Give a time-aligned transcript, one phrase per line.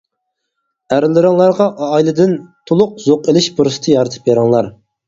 [0.95, 2.35] ئەرلىرىڭلارغا ئائىلىدىن
[2.73, 4.77] تولۇق زوق ئىلىش پۇرسىتى يارىتىپ بىرىڭلار.